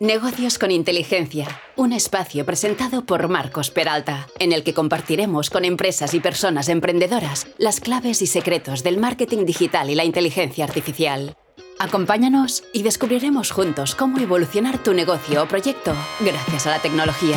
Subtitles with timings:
[0.00, 6.14] Negocios con Inteligencia, un espacio presentado por Marcos Peralta, en el que compartiremos con empresas
[6.14, 11.36] y personas emprendedoras las claves y secretos del marketing digital y la inteligencia artificial.
[11.80, 17.36] Acompáñanos y descubriremos juntos cómo evolucionar tu negocio o proyecto gracias a la tecnología.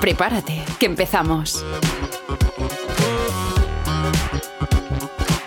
[0.00, 1.62] Prepárate, que empezamos.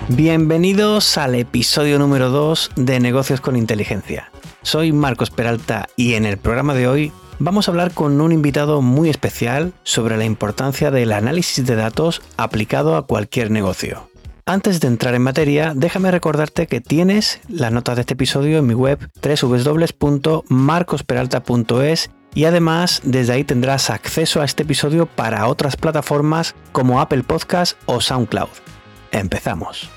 [0.08, 4.32] Bienvenidos al episodio número 2 de Negocios con Inteligencia.
[4.66, 8.82] Soy Marcos Peralta y en el programa de hoy vamos a hablar con un invitado
[8.82, 14.10] muy especial sobre la importancia del análisis de datos aplicado a cualquier negocio.
[14.48, 18.66] Antes de entrar en materia, déjame recordarte que tienes las notas de este episodio en
[18.66, 26.56] mi web www.marcosperalta.es y además desde ahí tendrás acceso a este episodio para otras plataformas
[26.72, 28.50] como Apple Podcast o SoundCloud.
[29.12, 29.92] Empezamos.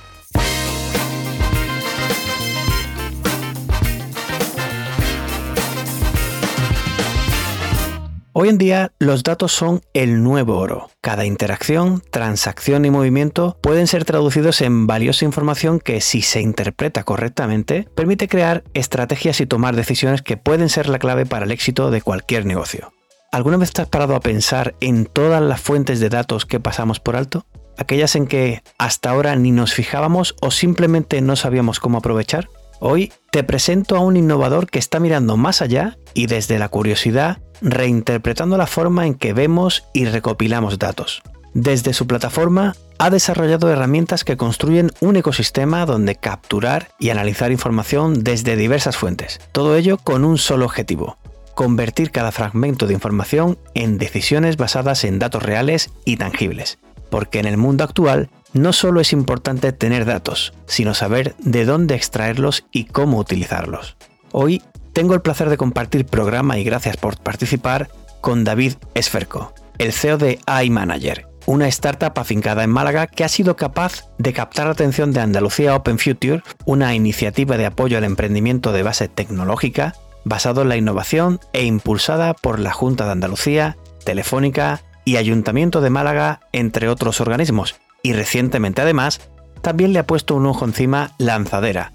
[8.34, 10.90] Hoy en día los datos son el nuevo oro.
[11.00, 17.04] Cada interacción, transacción y movimiento pueden ser traducidos en valiosa información que si se interpreta
[17.04, 21.90] correctamente permite crear estrategias y tomar decisiones que pueden ser la clave para el éxito
[21.90, 22.92] de cualquier negocio.
[23.32, 27.00] ¿Alguna vez te has parado a pensar en todas las fuentes de datos que pasamos
[27.00, 27.46] por alto?
[27.78, 32.48] Aquellas en que hasta ahora ni nos fijábamos o simplemente no sabíamos cómo aprovechar.
[32.80, 37.38] Hoy te presento a un innovador que está mirando más allá y desde la curiosidad
[37.60, 41.22] reinterpretando la forma en que vemos y recopilamos datos.
[41.54, 48.22] Desde su plataforma ha desarrollado herramientas que construyen un ecosistema donde capturar y analizar información
[48.22, 49.40] desde diversas fuentes.
[49.50, 51.18] Todo ello con un solo objetivo,
[51.56, 56.78] convertir cada fragmento de información en decisiones basadas en datos reales y tangibles.
[57.10, 61.94] Porque en el mundo actual no solo es importante tener datos, sino saber de dónde
[61.94, 63.96] extraerlos y cómo utilizarlos.
[64.32, 67.88] Hoy tengo el placer de compartir programa y gracias por participar
[68.20, 73.56] con David Esferco, el CEO de iManager, una startup afincada en Málaga que ha sido
[73.56, 78.72] capaz de captar la atención de Andalucía Open Future, una iniciativa de apoyo al emprendimiento
[78.72, 79.94] de base tecnológica
[80.24, 85.90] basado en la innovación e impulsada por la Junta de Andalucía, Telefónica y Ayuntamiento de
[85.90, 87.76] Málaga, entre otros organismos.
[88.02, 89.20] Y recientemente además,
[89.60, 91.92] también le ha puesto un ojo encima Lanzadera,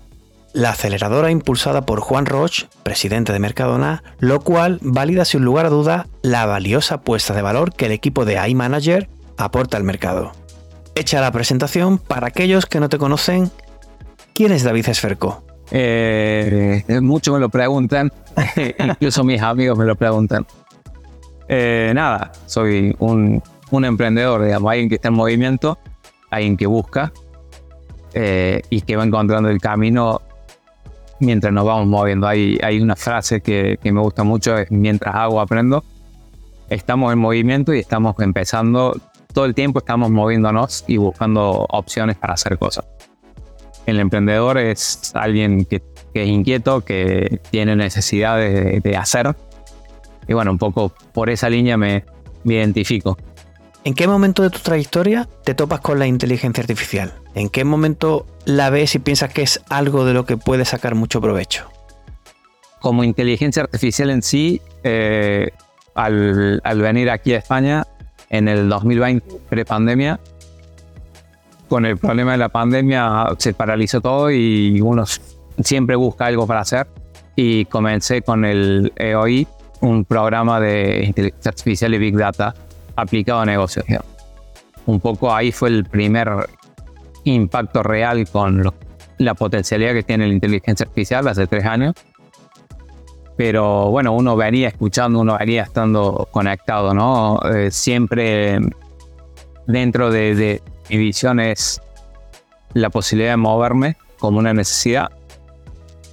[0.54, 5.70] la aceleradora impulsada por Juan Roche, presidente de Mercadona, lo cual valida sin lugar a
[5.70, 10.32] duda la valiosa puesta de valor que el equipo de iManager aporta al mercado.
[10.96, 13.52] Hecha la presentación, para aquellos que no te conocen,
[14.34, 15.44] ¿quién es David Esferco?
[15.72, 18.12] Eh, muchos me lo preguntan,
[18.78, 20.46] incluso mis amigos me lo preguntan.
[21.48, 23.42] Eh, nada, soy un,
[23.72, 25.80] emprendedor, digamos, alguien que está en movimiento,
[26.36, 27.12] alguien que busca
[28.14, 30.22] eh, y que va encontrando el camino
[31.20, 32.28] mientras nos vamos moviendo.
[32.28, 35.84] Hay, hay una frase que, me gusta mucho, es mientras hago aprendo.
[36.70, 39.00] Estamos en movimiento y estamos empezando,
[39.34, 42.86] todo el tiempo estamos moviéndonos y buscando opciones para hacer cosas.
[43.86, 45.82] El emprendedor es alguien que,
[46.14, 49.36] es inquieto, que tiene necesidad de, hacer.
[50.28, 52.06] Y bueno, un poco por esa línea me,
[52.44, 53.18] me identifico.
[53.86, 57.14] ¿En qué momento de tu trayectoria te topas con la inteligencia artificial?
[57.36, 60.96] ¿En qué momento la ves y piensas que es algo de lo que puedes sacar
[60.96, 61.70] mucho provecho?
[62.80, 65.50] Como inteligencia artificial en sí, eh,
[65.96, 67.86] al, venir aquí a España
[68.30, 70.18] en el 2020, pre-pandemia,
[71.68, 75.04] con el problema de la pandemia se paralizó todo y uno
[75.62, 76.88] siempre busca algo para hacer.
[77.36, 79.46] Y comencé con el EOI,
[79.82, 82.54] un programa de inteligencia artificial y Big Data
[82.96, 83.86] aplicado a negocios.
[84.86, 86.30] Un poco ahí fue el primer
[87.24, 88.74] impacto real con
[89.18, 91.96] la potencialidad que tiene la inteligencia artificial hace tres años.
[93.36, 97.40] Pero bueno, uno venía escuchando, uno venía estando conectado, ¿no?
[97.52, 98.60] Eh, siempre
[99.66, 101.82] dentro de, de mi visión es
[102.74, 105.10] la posibilidad de moverme como una necesidad.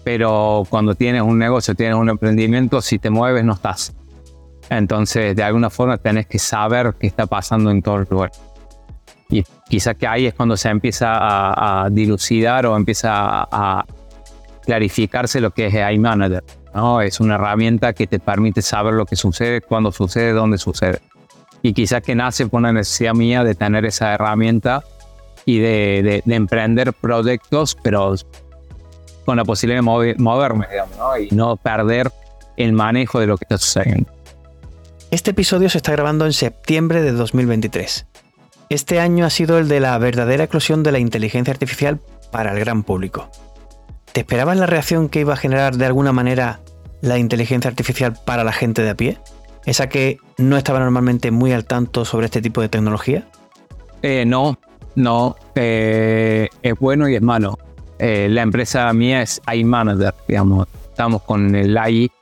[0.02, 3.92] Pero cuando tienes un negocio, tienes un emprendimiento, si te mueves no estás.
[4.70, 8.30] Entonces, de alguna forma tenés que saber qué está pasando en todo el lugar.
[9.28, 13.10] Y quizás que ahí es cuando se empieza a, dilucidar o empieza
[13.50, 13.84] a,
[14.64, 16.44] clarificarse lo que es iManager.
[16.72, 17.00] ¿no?
[17.00, 21.00] Es una herramienta que te permite saber lo que sucede, cuándo sucede, dónde sucede.
[21.62, 24.84] Y quizás que nace por una necesidad mía de tener esa herramienta
[25.44, 28.14] y de, emprender proyectos, pero
[29.24, 31.18] con la posibilidad de moverme, digamos, ¿no?
[31.18, 32.12] y no perder
[32.56, 34.19] el manejo de lo que está sucediendo.
[35.10, 38.06] Este episodio se está grabando en septiembre de 2023.
[38.68, 42.60] Este año ha sido el de la verdadera eclosión de la inteligencia artificial para el
[42.60, 43.28] gran público.
[44.12, 46.60] ¿Te esperabas la reacción que iba a generar de alguna manera
[47.00, 49.18] la inteligencia artificial para la gente de a pie?
[49.66, 53.26] ¿Esa que no estaba normalmente muy al tanto sobre este tipo de tecnología?
[54.02, 54.60] Eh, no,
[54.94, 55.34] no.
[55.56, 57.58] Eh, es bueno y es malo.
[57.98, 60.68] Eh, la empresa mía es iManager, digamos.
[60.88, 62.12] Estamos con el AI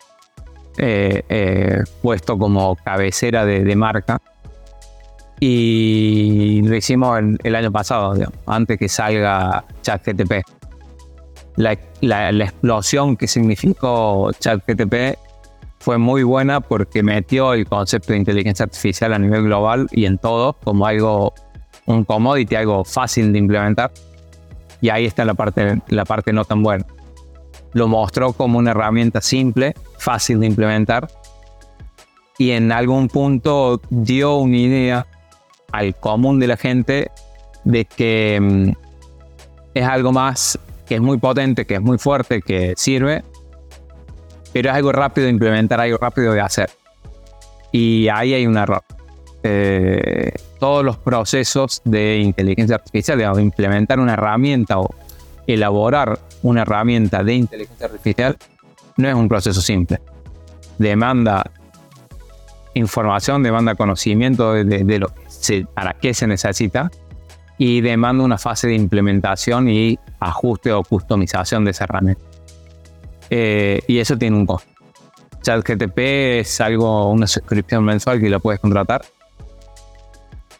[2.02, 4.20] puesto como cabecera de, marca.
[5.40, 8.14] Y lo hicimos el, año pasado,
[8.46, 10.42] antes que salga ChatGTP.
[11.56, 15.18] La, la, la explosión que significó ChatGTP
[15.80, 20.18] fue muy buena porque metió el concepto de inteligencia artificial a nivel global y en
[20.18, 21.34] todo como algo,
[21.86, 23.92] un commodity, algo fácil de implementar.
[24.80, 26.84] Y ahí está la parte, la parte no tan buena.
[27.72, 31.08] Lo mostró como una herramienta simple, fácil de implementar
[32.38, 35.06] y en algún punto dio una idea
[35.72, 37.10] al común de la gente
[37.64, 38.70] de que mm,
[39.74, 43.22] es algo más que es muy potente, que es muy fuerte, que sirve,
[44.54, 46.70] pero es algo rápido de implementar, algo rápido de hacer.
[47.72, 48.82] Y ahí hay un error.
[49.42, 54.88] Eh, todos los procesos de inteligencia artificial, digamos, implementar una herramienta o
[55.48, 58.36] elaborar una herramienta de inteligencia artificial,
[58.96, 60.00] no es un proceso simple.
[60.78, 61.50] Demanda
[62.74, 65.10] información, demanda conocimiento de, lo
[65.74, 66.90] para qué se necesita
[67.56, 72.22] y demanda una fase de implementación y ajuste o customización de esa herramienta.
[73.30, 74.70] Eh, y eso tiene un costo.
[75.42, 75.98] ChatGTP
[76.40, 79.02] es algo, una suscripción mensual que lo puedes contratar.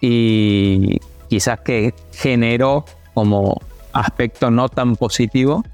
[0.01, 0.99] Y
[1.29, 3.61] quizás que generó como
[3.99, 5.65] aspecto no tan positivo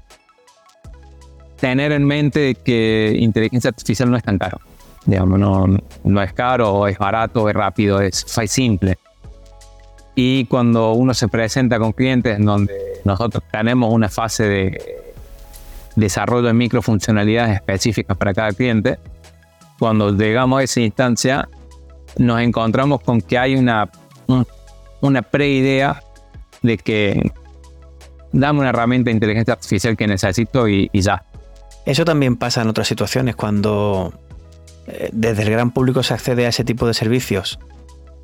[1.59, 4.59] tener en mente que inteligencia artificial no es tan caro.
[5.05, 5.65] Digamos, no,
[6.03, 8.97] no es caro, es barato, es rápido, es, es simple.
[10.15, 12.73] Y cuando uno se presenta con clientes en donde
[13.03, 15.03] nosotros tenemos una fase de
[15.95, 18.97] desarrollo de microfuncionalidades específicas para cada cliente,
[19.77, 21.49] cuando llegamos a esa instancia,
[22.17, 23.89] nos encontramos con que hay una,
[25.01, 26.01] una preidea
[26.61, 27.31] de que
[28.39, 31.23] dame una herramienta de inteligencia artificial que necesito y, ya.
[31.85, 34.13] Eso también pasa en otras situaciones cuando
[34.87, 37.59] eh, desde el gran público se accede a ese tipo de servicios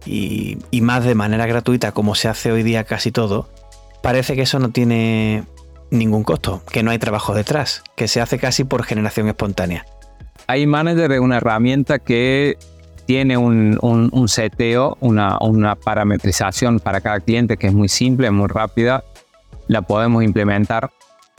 [0.06, 3.50] y, y, más de manera gratuita como se hace hoy día casi todo,
[4.02, 5.44] parece que eso no tiene
[5.92, 9.86] ningún costo, que no hay trabajo detrás, que se hace casi por generación espontánea.
[10.54, 12.58] iManager es una herramienta que
[13.06, 18.48] tiene un, un, seteo, una, una, parametrización para cada cliente que es muy simple, muy
[18.48, 19.04] rápida.
[19.68, 20.92] La podemos implementar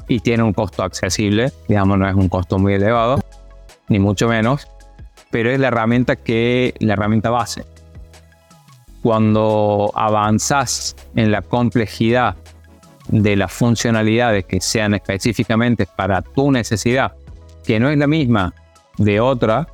[0.09, 3.21] y tiene un costo accesible, digamos, no es un costo muy elevado,
[3.89, 4.69] ni mucho menos,
[5.31, 7.65] pero es la herramienta que la herramienta base.
[9.03, 12.37] Cuando avanzas en la complejidad
[13.09, 17.13] de las funcionalidades que sean específicamente para tu necesidad,
[17.65, 18.55] que no es la misma
[18.99, 19.67] de otra,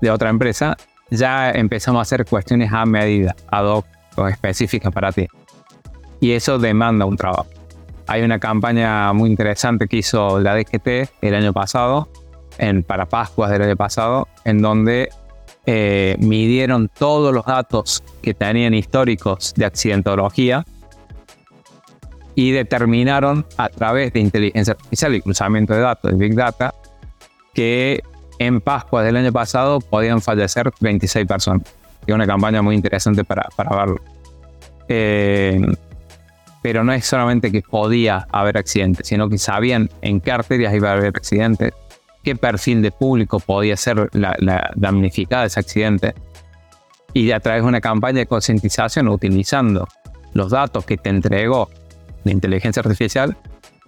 [0.00, 0.76] de otra empresa,
[1.10, 3.86] ya empezamos a hacer cuestiones a medida, ad hoc
[4.16, 5.26] o específicas para ti.
[6.26, 7.46] Y eso demanda un trabajo.
[8.08, 12.08] Hay una campaña muy interesante que hizo la DGT el año pasado,
[12.58, 15.10] en, para Pascuas del año pasado, en donde
[15.66, 20.64] eh, midieron todos los datos que tenían históricos de accidentología
[22.34, 26.74] y determinaron a través de inteligencia artificial y cruzamiento de datos de Big Data
[27.54, 28.02] que
[28.40, 31.72] en Pascua del año pasado podían fallecer 26 personas.
[32.04, 34.00] Y una campaña muy interesante para, para verlo.
[34.88, 35.60] Eh,
[36.66, 40.90] pero no es solamente que podía haber accidentes, sino que sabían en qué arterias iba
[40.90, 41.72] a haber accidentes,
[42.24, 46.12] qué perfil de público podía ser la, la damnificada ese accidente.
[47.12, 49.86] Y a través de una campaña de concientización, utilizando
[50.34, 51.70] los datos que te entregó
[52.24, 53.36] de inteligencia artificial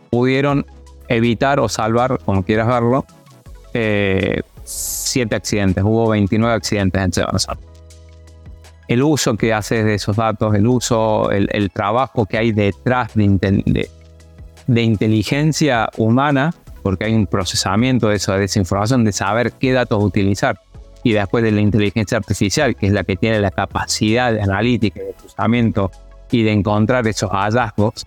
[0.08, 0.64] pudieron
[1.08, 3.04] evitar o salvar, como quieras verlo,
[3.75, 5.82] eh, siete accidentes.
[5.82, 7.38] Hubo 29 accidentes en Semana
[8.88, 13.90] El uso que haces de esos datos, el uso, el, trabajo que hay detrás de,
[14.83, 20.59] inteligencia humana, porque hay un procesamiento de, de esa información, de saber qué datos utilizar.
[21.04, 25.00] Y después de la inteligencia artificial, que es la que tiene la capacidad de analítica,
[25.00, 25.90] de procesamiento
[26.30, 28.07] y de encontrar esos hallazgos,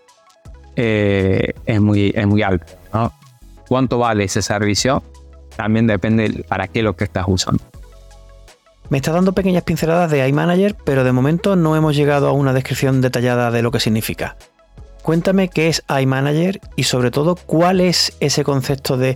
[0.76, 2.74] eh, es, muy, es muy alto.
[3.68, 5.04] ¿Cuánto vale ese servicio?
[5.56, 7.71] También depende para qué lo que estás usando.
[8.92, 12.52] Me estás dando pequeñas pinceladas de iManager, pero de momento no hemos llegado a una
[12.52, 14.36] descripción detallada de lo que significa.
[15.02, 19.16] Cuéntame qué es iManager y sobre todo cuál es ese concepto de...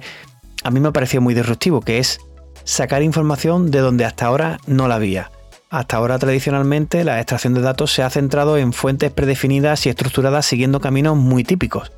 [0.64, 2.20] A mí me pareció muy disruptivo, que es
[2.64, 5.30] sacar información de donde hasta ahora no la había.
[5.70, 10.46] Hasta ahora tradicionalmente la extracción de datos se ha centrado en fuentes predefinidas y estructuradas
[10.46, 11.92] siguiendo caminos muy típicos.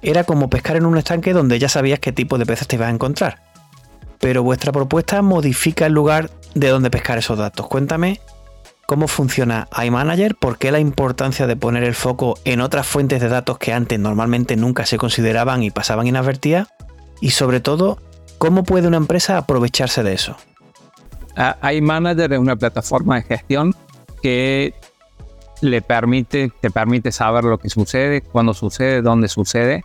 [0.00, 2.88] Era como pescar en un estanque donde ya sabías qué tipo de peces te ibas
[2.88, 3.53] a encontrar.
[4.24, 7.66] Pero vuestra propuesta modifica el lugar de donde pescar esos datos.
[7.66, 8.22] Cuéntame
[8.86, 13.28] cómo funciona iManager, por qué la importancia de poner el foco en otras fuentes de
[13.28, 16.68] datos que antes normalmente nunca se consideraban y pasaban inadvertidas,
[17.20, 17.98] y sobre todo,
[18.38, 20.38] cómo puede una empresa aprovecharse de eso.
[21.70, 23.74] iManager es una plataforma de gestión
[24.22, 24.72] que
[25.60, 29.84] le permite, te permite saber lo que sucede, cuándo sucede, dónde sucede,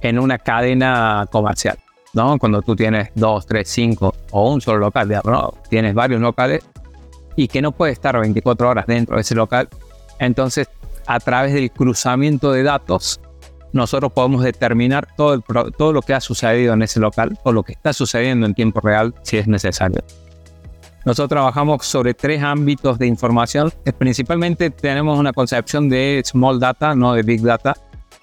[0.00, 1.78] en una cadena comercial.
[2.12, 2.38] ¿No?
[2.38, 5.54] Cuando tú tienes dos, tres, cinco o un solo local, ¿no?
[5.68, 6.64] tienes varios locales
[7.36, 9.68] y que no puede estar 24 horas dentro de ese local,
[10.18, 10.68] entonces
[11.06, 13.20] a través del cruzamiento de datos
[13.72, 15.40] nosotros podemos determinar todo,
[15.76, 18.80] todo lo que ha sucedido en ese local o lo que está sucediendo en tiempo
[18.80, 20.02] real si es necesario.
[21.04, 23.72] Nosotros trabajamos sobre tres ámbitos de información.
[23.96, 27.74] Principalmente tenemos una concepción de small data, no de big data,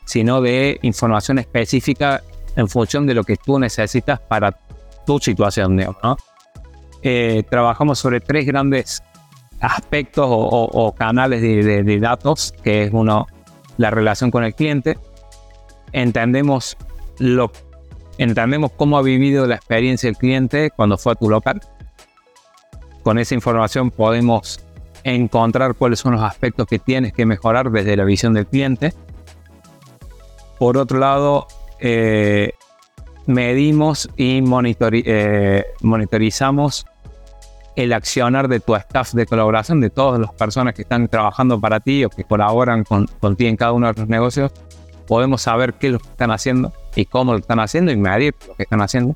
[0.06, 2.22] sino de información específica
[2.58, 4.52] en función de lo que tú necesitas para
[5.06, 5.78] tu situación.
[5.78, 6.18] ¿no?
[7.02, 9.02] Eh, trabajamos sobre tres grandes
[9.62, 13.28] aspectos o, canales de, datos, que es uno,
[13.78, 14.98] la relación con el cliente.
[15.94, 16.76] Entendemos,
[17.20, 17.52] lo,
[18.18, 21.62] entendemos cómo ha vivido la experiencia del cliente cuando fue a tu local.
[23.04, 24.60] Con esa información podemos
[25.04, 28.94] encontrar cuáles son los aspectos que tienes que mejorar desde la visión del cliente
[30.58, 31.48] por otro lado,
[31.80, 32.52] eh,
[33.26, 36.86] medimos y eh, monitorizamos
[37.76, 41.80] el accionar de tu staff de colaboración, de todas las personas que están trabajando para
[41.80, 44.52] ti o que colaboran con, contigo en cada uno de los negocios.
[45.06, 48.34] Podemos saber qué es lo que están haciendo y cómo lo están haciendo y medir
[48.48, 49.14] lo que están haciendo.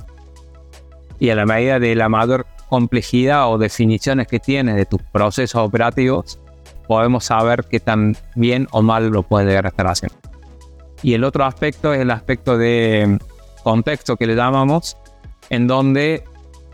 [1.19, 5.61] Y a la medida de la mayor complejidad o definiciones que tienes de tus procesos
[5.61, 6.39] operativos,
[6.87, 10.30] podemos saber qué tan bien o mal lo puedes estar haciendo.
[11.03, 13.17] Y el otro aspecto es el aspecto de
[13.63, 14.97] contexto que le llamamos,
[15.49, 16.23] en donde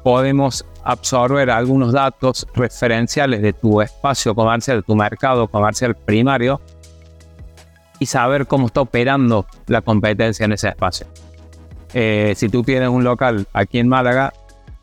[0.03, 6.61] podemos absorber algunos datos referenciales de tu espacio comercial, de tu mercado comercial primario,
[7.99, 11.07] y saber cómo está operando la competencia en ese espacio.
[11.93, 14.33] Eh, si tú tienes un local aquí en Málaga,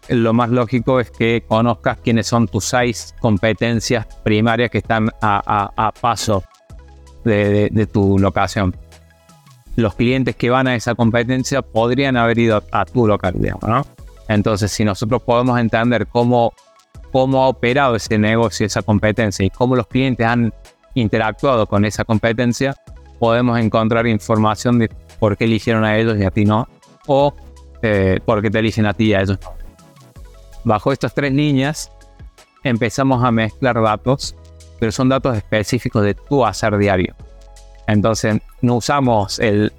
[0.09, 5.93] lo más lógico es que conozcas quiénes son tus seis competencias primarias que están a,
[6.01, 6.43] paso
[7.25, 8.75] de tu locación
[9.77, 13.35] los clientes que van a esa competencia podrían haber ido a tu local,
[13.67, 13.85] ¿no?
[14.29, 16.53] Entonces, si nosotros podemos entender cómo,
[17.13, 20.53] cómo ha operado ese negocio, esa competencia y cómo los clientes han
[20.95, 22.75] interactuado con esa competencia,
[23.19, 26.69] podemos encontrar información de por qué eligieron a ellos y a ti no,
[27.07, 27.35] o
[27.83, 29.53] eh, por qué te eligen a ti y a ellos no.
[30.65, 31.91] Bajo estas tres líneas,
[32.63, 34.35] empezamos a mezclar datos,
[34.81, 37.15] pero son datos específicos de tu hacer diario.
[37.87, 39.73] Entonces, no usamos el,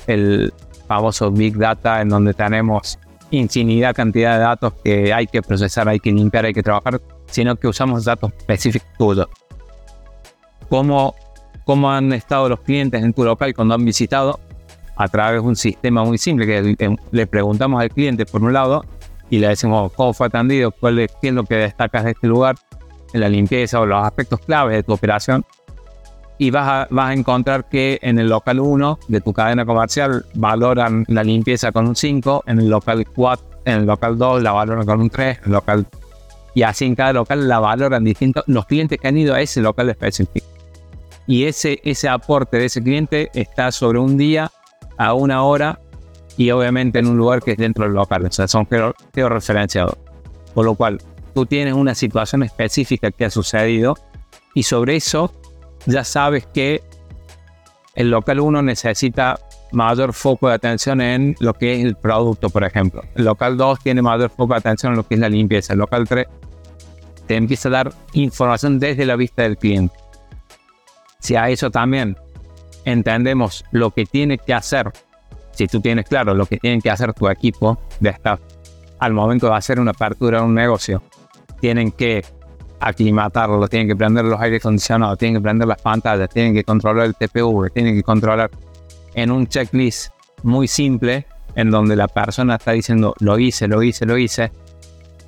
[0.88, 3.00] famoso Big Data en donde tenemos
[3.31, 7.55] infinidad cantidad de datos que hay que procesar, hay que limpiar, hay que trabajar, sino
[7.55, 9.27] que usamos datos específicos.
[10.69, 11.15] ¿Cómo,
[11.65, 14.39] ¿Cómo han estado los clientes en tu local cuando han visitado?
[14.95, 18.85] A través de un sistema muy simple que le preguntamos al cliente por un lado
[19.29, 22.27] y le decimos cómo fue atendido, cuál es, qué es lo que destacas de este
[22.27, 22.55] lugar,
[23.12, 25.43] en la limpieza o los aspectos claves de tu operación
[26.38, 30.25] y vas a, vas a encontrar que en el local 1 de tu cadena comercial
[30.34, 34.51] valoran la limpieza con un 5, en el local 4, en el local 2 la
[34.51, 35.86] valoran con un 3, el local
[36.56, 39.62] y así en cada local la valoran distinto los clientes que han ido a ese
[39.62, 40.48] local específico.
[41.27, 44.51] Y ese, ese aporte de ese cliente está sobre un día
[44.98, 45.80] a una hora
[46.38, 48.68] y obviamente en un lugar que es dentro del local, o sea, son
[49.13, 49.98] georreferenciados.
[50.54, 51.01] Por lo cual,
[51.34, 53.98] tú tienes una situación específica que ha sucedido
[54.54, 55.34] y sobre eso
[55.86, 56.84] ya sabes que
[57.96, 59.39] el local 1 necesita
[59.72, 63.04] mayor foco de atención en lo que es el producto, por ejemplo.
[63.15, 65.74] El local 2 tiene mayor foco de atención en lo que es la limpieza.
[65.74, 66.27] El local 3
[67.27, 69.96] te empieza a dar información desde la vista del cliente.
[71.20, 72.18] Si a eso también
[72.86, 74.92] entendemos lo que tiene que hacer,
[75.51, 78.39] si tú tienes claro lo que tiene que hacer tu equipo de staff
[79.00, 81.01] al momento de hacer una apertura de un negocio,
[81.60, 82.24] tienen que
[82.79, 87.05] aclimatarlo, tienen que prender los aires acondicionados, tienen que prender las pantallas, tienen que controlar
[87.05, 88.51] el TPV, tienen que controlar
[89.13, 90.12] en un checklist
[90.44, 94.51] muy simple en donde la persona está diciendo lo hice, lo hice, lo hice.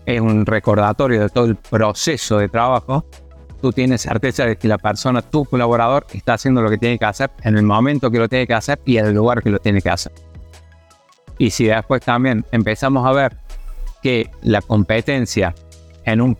[0.05, 3.05] Es un recordatorio de todo el proceso de trabajo.
[3.61, 7.05] Tú tienes certeza de que la persona, tu colaborador, está haciendo lo que tiene que
[7.05, 9.59] hacer en el momento que lo tiene que hacer y en el lugar que lo
[9.59, 10.11] tiene que hacer.
[11.39, 13.37] Y si después también empezamos a ver
[14.01, 15.55] que la competencia
[16.05, 16.37] en un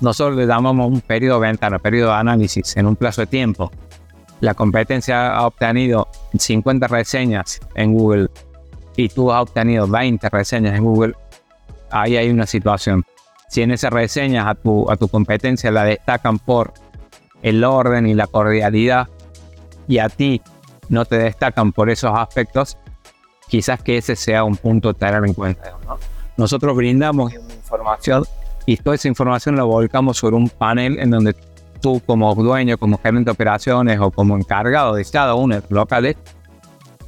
[0.00, 3.70] nosotros le llamamos un periodo de ventana, periodo de análisis en un plazo de tiempo.
[4.40, 8.28] La competencia ha obtenido 50 reseñas en Google
[8.96, 11.14] y tú has obtenido 20 reseñas en Google.
[11.90, 13.04] ahí hay una situación.
[13.48, 16.72] Si en esas reseñas a tu, a tu competencia la destacan por
[17.42, 19.08] el orden y la cordialidad
[19.88, 20.40] y a ti
[20.88, 22.78] no te destacan por esos aspectos,
[23.48, 25.76] quizás que ese sea un punto a tener en cuenta.
[26.36, 28.24] Nosotros brindamos información
[28.66, 31.34] y toda esa información la volcamos sobre un panel en donde
[31.80, 35.70] tú como dueño, como gerente de operaciones o como encargado de cada uno de los
[35.70, 36.16] locales,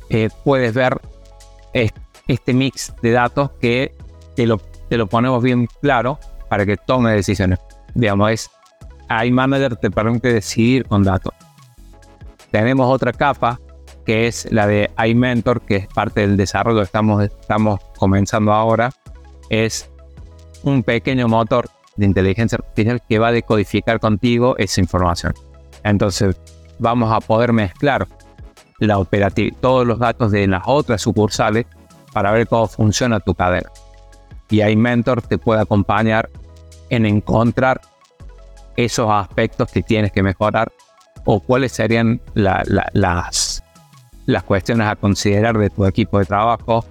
[0.09, 1.01] eh, puedes ver
[1.73, 3.95] este mix de datos que
[4.37, 6.19] te lo, te lo ponemos bien claro
[6.49, 7.59] para que tome decisiones.
[7.95, 8.51] Digamos, es
[9.25, 11.35] iManager te permite decidir con datos.
[12.51, 13.59] Tenemos otra capa
[14.05, 18.91] que es la de iMentor, que es parte del desarrollo que estamos, estamos comenzando ahora.
[19.49, 19.92] Es
[20.63, 25.35] un pequeño motor de inteligencia artificial que va a decodificar contigo esa información.
[25.85, 26.37] Entonces,
[26.79, 28.07] vamos a poder mezclar
[28.79, 29.05] la
[29.61, 31.67] todos los datos de las otras sucursales
[32.13, 33.71] para ver cómo funciona tu cadena.
[34.51, 36.29] Y iMentor te puede acompañar
[36.91, 37.81] en encontrar
[38.77, 40.73] esos aspectos que tienes que mejorar
[41.25, 46.85] o cuáles serían las, las cuestiones a considerar de tu equipo de trabajo,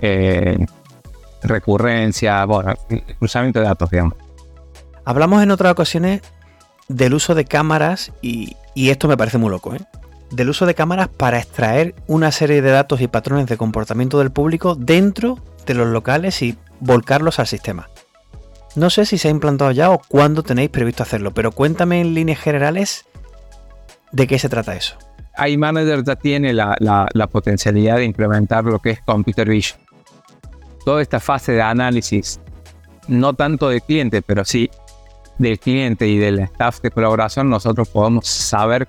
[0.00, 0.64] eh,
[1.42, 2.74] recurrencia, bueno,
[3.18, 4.14] cruzamiento de datos, digamos.
[5.04, 6.22] Hablamos en otras ocasiones
[6.88, 9.80] del uso de cámaras y, y esto me parece muy loco, ¿eh?
[10.32, 14.30] del uso de cámaras para extraer una serie de datos y patrones de comportamiento del
[14.30, 17.88] público dentro de los locales y volcarlos al sistema.
[18.74, 22.14] No sé si se ha implantado ya o cuándo tenéis previsto hacerlo, pero cuéntame en
[22.14, 23.04] líneas generales
[24.12, 24.96] de qué se trata eso.
[25.46, 29.80] iManager ya tiene la, la, potencialidad de implementar lo que es Computer Vision.
[30.84, 32.40] Toda esta fase de análisis,
[33.08, 34.70] no tanto del cliente, pero sí
[35.38, 38.88] del cliente y del staff de colaboración, nosotros podemos saber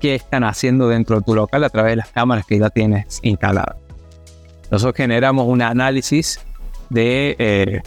[0.00, 3.20] qué están haciendo dentro de tu local a través de las cámaras que ya tienes
[3.22, 3.76] instaladas.
[4.70, 6.40] Nosotros generamos un análisis
[6.90, 7.82] de eh,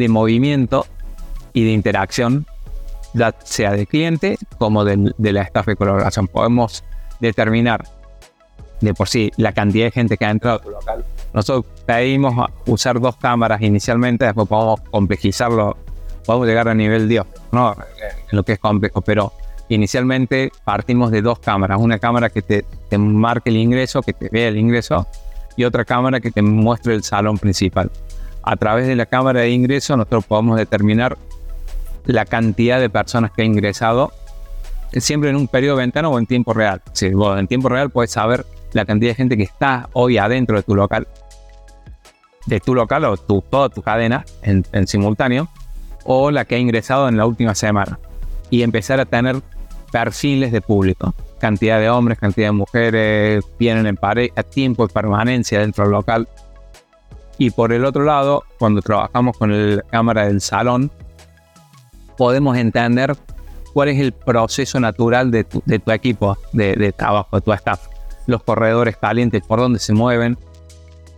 [0.00, 0.86] de movimiento
[1.52, 2.46] y de interacción,
[3.12, 6.26] ya sea del cliente como de, la staff de colaboración.
[6.26, 6.84] Podemos
[7.20, 7.84] determinar
[8.80, 11.04] de por sí la cantidad de gente que ha entrado a tu local.
[11.32, 12.34] Nosotros pedimos
[12.66, 15.76] usar dos cámaras inicialmente, después podemos complejizarlo,
[16.24, 17.72] podemos llegar a nivel Dios, ¿no?
[17.72, 19.32] en lo que es complejo, pero
[19.68, 24.28] inicialmente partimos de dos cámaras, una cámara que te, te marque el ingreso, que te
[24.28, 25.06] vea el ingreso,
[25.56, 27.90] y otra cámara que te muestre el salón principal
[28.42, 31.18] a través de la cámara de ingreso nosotros podemos determinar
[32.04, 34.12] la cantidad de personas que ha ingresado
[34.92, 36.82] siempre en un periodo de ventana o en tiempo real.
[36.92, 40.62] Sí, en tiempo real puedes saber la cantidad de gente que está hoy adentro de
[40.62, 41.06] tu local,
[42.46, 45.48] de tu local o tu, toda tu cadena en, simultáneo,
[46.04, 47.98] o la que ha ingresado en la última semana.
[48.50, 49.40] Y empezar a tener
[49.92, 51.14] perfiles de público.
[51.38, 56.28] Cantidad de hombres, cantidad de mujeres, vienen en pareja, tiempo de permanencia dentro del local.
[57.38, 60.90] Y por el otro lado, cuando trabajamos con la cámara del salón,
[62.18, 63.16] podemos entender
[63.72, 67.89] cuál es el proceso natural de tu, equipo de, trabajo, de tu staff.
[68.30, 70.38] Los corredores calientes, por dónde se mueven,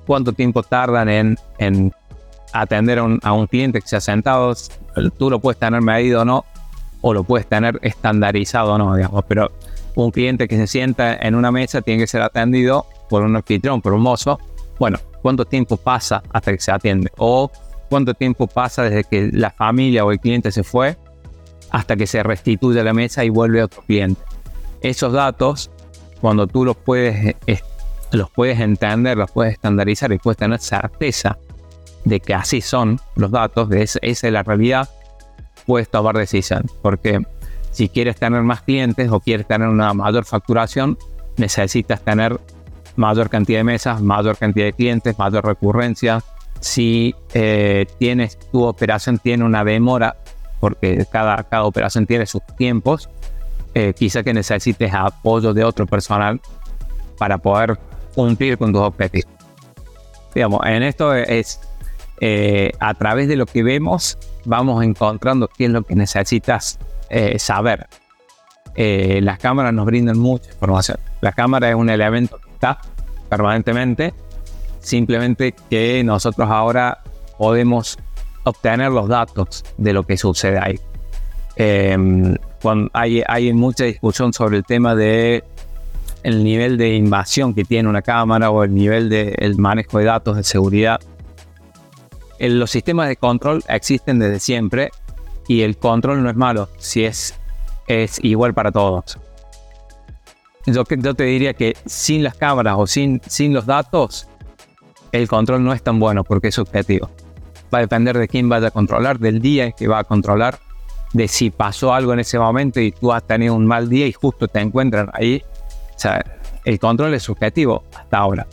[0.07, 1.93] cuánto tiempo tardan en,
[2.53, 4.55] atender a un, cliente que se ha sentado.
[5.19, 6.45] Tú lo puedes tener medido o no,
[7.03, 9.25] o lo puedes tener estandarizado o no, digamos.
[9.29, 9.53] Pero
[9.95, 13.83] un cliente que se sienta en una mesa tiene que ser atendido por un anfitrión,
[13.83, 14.39] por un mozo.
[14.79, 17.51] Bueno, cuánto tiempo pasa hasta que se atiende o
[17.91, 20.97] cuánto tiempo pasa desde que la familia o el cliente se fue
[21.71, 24.21] hasta que se restituye a la mesa y vuelve otro cliente.
[24.81, 25.71] Esos datos,
[26.23, 27.35] cuando tú los puedes,
[28.13, 31.37] los puedes entender, los puedes estandarizar y puedes tener certeza
[32.05, 34.89] de que así son los datos, de esa, esa es la realidad,
[35.67, 36.65] puedes tomar decisión.
[36.81, 37.21] Porque
[37.73, 40.97] si quieres tener más clientes o quieres tener una mayor facturación,
[41.37, 42.39] necesitas tener
[42.95, 46.23] mayor cantidad de mesas, mayor cantidad de clientes, mayor recurrencia.
[46.61, 50.15] Si eh, tienes tu operación tiene una demora,
[50.61, 53.09] porque cada, cada operación tiene sus tiempos,
[53.75, 56.41] eh, quizá que necesites apoyo de otro personal
[57.19, 57.79] para poder
[58.15, 59.31] cumplir con tus objetivos.
[60.35, 61.61] Digamos, en esto es
[62.21, 66.79] eh, a través de lo que vemos, vamos encontrando qué es lo que necesitas
[67.37, 67.89] saber.
[68.75, 70.97] las cámaras nos brindan mucha información.
[71.21, 72.41] La cámara es un elemento
[73.29, 74.15] permanentemente,
[74.81, 77.03] simplemente que nosotros ahora
[77.39, 77.99] podemos
[78.45, 80.81] obtener los datos de lo que sucede ahí.
[82.63, 85.45] Cuando hay, hay mucha discusión sobre el tema de
[86.23, 90.05] el nivel de invasión que tiene una cámara o el nivel de el manejo de
[90.05, 91.01] datos de seguridad.
[92.39, 94.91] los sistemas de control existen desde siempre
[95.49, 97.35] y el control no es malo si es,
[97.89, 99.19] es igual para todos
[100.67, 104.29] yo, te diría que sin las cámaras o sin, sin los datos,
[105.11, 107.11] el control no es tan bueno porque es subjetivo.
[107.75, 110.59] va a depender de quién vaya a controlar, del día en que va a controlar,
[111.13, 114.13] de si pasó algo en ese momento y tú has tenido un mal día y
[114.13, 115.43] justo te encuentran ahí.
[115.95, 116.25] O sea,
[116.65, 118.47] el control es subjetivo hasta ahora.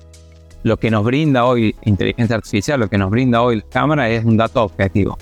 [0.64, 4.26] Lo que nos brinda hoy inteligencia artificial, lo que nos brinda hoy la cámara es
[4.26, 5.18] un dato objetivo.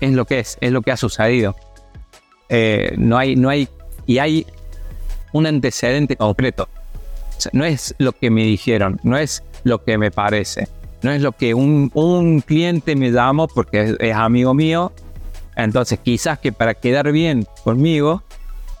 [0.00, 1.54] Es lo que es, es lo que ha sucedido.
[2.48, 3.68] Eh, no hay, no hay,
[4.06, 4.46] y hay
[5.32, 6.68] un antecedente concreto.
[7.52, 10.68] no es lo que me dijeron, no es lo que me parece,
[11.02, 14.92] no es lo que un, un cliente me llamó porque es, amigo mío.
[15.56, 18.22] Entonces, quizás que para quedar bien conmigo,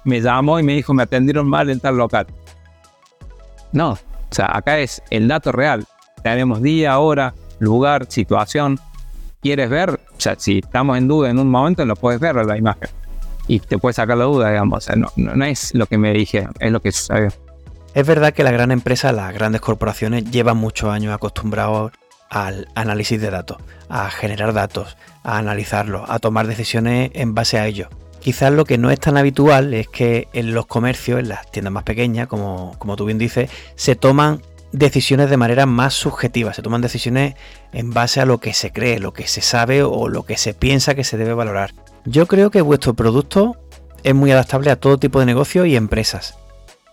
[0.04, 2.26] me llamó y me dijo, me atendieron mal en tal local.
[3.72, 3.98] No, o
[4.30, 5.84] sea, acá es el dato real.
[6.22, 8.78] Tenemos día, hora, lugar, situación.
[9.40, 9.90] ¿Quieres ver?
[9.90, 12.88] O sea, si estamos en duda en un momento, lo puedes ver en la imagen
[13.48, 14.88] y te puedes sacar la duda, digamos.
[14.96, 17.28] no, no, es lo que me dije, es lo que sucedió.
[17.94, 21.92] Es verdad que la gran empresa, las grandes corporaciones, llevan muchos años acostumbrados
[22.30, 23.58] al análisis de datos,
[23.88, 27.88] a generar datos, a analizarlos, a tomar decisiones en base a ellos.
[28.20, 31.72] Quizás lo que no es tan habitual es que en los comercios, en las tiendas
[31.72, 36.62] más pequeñas, como, como tú bien dices, se toman decisiones de manera más subjetiva, se
[36.62, 37.34] toman decisiones
[37.72, 40.54] en base a lo que se cree, lo que se sabe o lo que se
[40.54, 41.72] piensa que se debe valorar.
[42.04, 43.56] Yo creo que vuestro producto
[44.02, 46.36] es muy adaptable a todo tipo de negocios y empresas.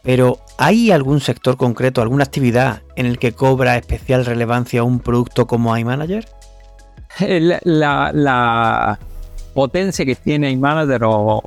[0.04, 5.48] Pero ¿hay algún sector concreto, alguna actividad en el que cobra especial relevancia un producto
[5.48, 6.26] como iManager?
[7.64, 9.00] La,
[9.54, 11.44] potencia que tiene iManager o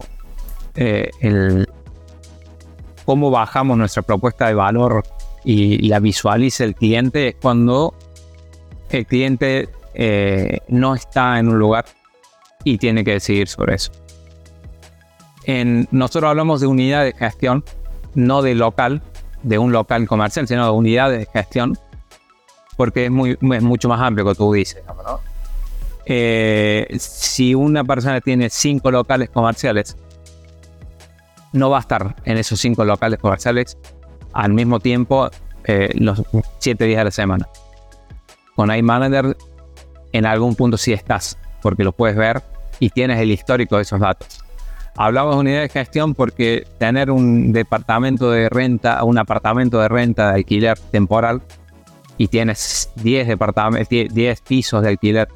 [0.76, 1.68] eh, el,
[3.04, 5.02] cómo bajamos nuestra propuesta de valor
[5.44, 7.94] y la visualiza el cliente es cuando
[8.90, 11.84] el cliente eh, no está en un lugar
[12.64, 13.92] y tiene que decidir sobre eso.
[15.92, 17.64] Nosotros hablamos de unidades de gestión,
[18.16, 19.02] no de local,
[19.42, 21.78] de un local comercial, sino de unidades de gestión,
[22.76, 24.82] porque es, mucho más amplio que tú dices.
[26.06, 29.96] Eh, si una persona tiene cinco locales comerciales,
[31.52, 33.78] no va a estar en esos cinco locales comerciales
[34.32, 35.30] al mismo tiempo
[35.64, 36.22] eh, los
[36.58, 37.48] siete días de la semana.
[38.54, 39.36] Con iManager
[40.12, 42.42] en algún punto sí estás, porque lo puedes ver
[42.78, 44.45] y tienes el histórico de esos datos.
[44.96, 50.28] Hablamos de unidad de gestión porque tener un departamento de renta, un apartamento de renta
[50.28, 51.42] de alquiler temporal
[52.16, 55.28] y tienes 10 departamentos, 10 pisos de alquiler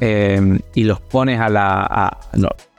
[0.00, 2.18] em, y los pones a la.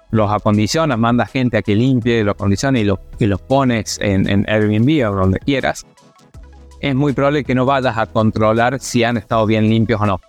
[0.10, 4.28] los acondicionas, mandas gente a que limpie, los acondiciona y, los, y los pones en,
[4.28, 5.86] en Airbnb o donde quieras,
[6.80, 10.19] es muy probable que no vayas a controlar si han estado bien limpios o no.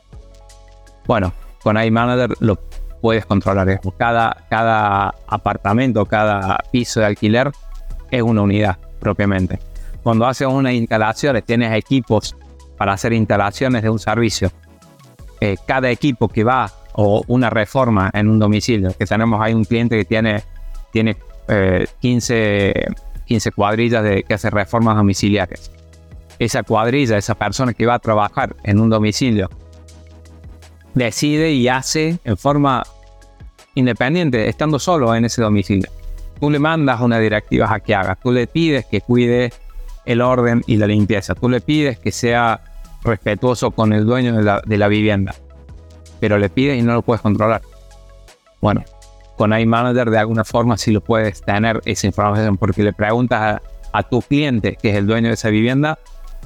[1.07, 2.59] Bueno, con iManager lo
[3.01, 3.93] puedes controlar eso.
[3.97, 7.51] Cada, cada apartamento, cada piso de alquiler
[8.11, 9.59] es una unidad propiamente.
[10.03, 12.37] Cuando haces unas instalaciones, tienes equipos
[12.77, 14.51] para hacer instalaciones de un servicio.
[15.41, 19.65] Eh, cada equipo que va o una reforma en un domicilio, que tenemos ahí un
[19.65, 20.43] cliente que tiene,
[20.93, 21.17] tiene
[22.01, 22.87] 15, eh,
[23.27, 25.71] 15 cuadrillas de, que hace reformas domiciliarias.
[26.39, 29.51] Esa cuadrilla, esa persona que va a trabajar en un domicilio,
[31.05, 32.83] decide y hace en forma
[33.75, 35.91] independiente, estando solo en ese domicilio.
[36.41, 39.53] Tú le mandas una directiva a que haga, tú le pides que cuide
[40.07, 42.63] el orden y la limpieza, tú le pides que sea
[43.03, 45.35] respetuoso con el dueño de la, vivienda,
[46.19, 47.63] pero le pides y no lo puedes controlar.
[48.61, 48.83] Bueno,
[49.37, 53.61] con iManager de alguna forma sí lo puedes tener esa información porque le preguntas
[53.93, 55.99] a, tu cliente, que es el dueño de esa vivienda,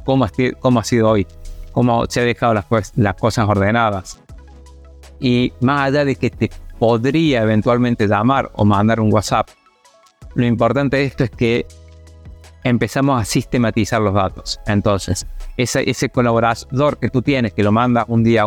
[0.05, 1.27] cómo, ha sido hoy,
[1.73, 4.21] cómo se ha dejado las, las cosas ordenadas.
[5.21, 9.49] Y más allá de que te podría eventualmente llamar o mandar un WhatsApp.
[10.35, 11.67] Lo importante de esto es que
[12.65, 14.59] empezamos a sistematizar los datos.
[14.67, 18.47] Entonces, ese, ese colaborador que tú tienes, que lo mandas un día a,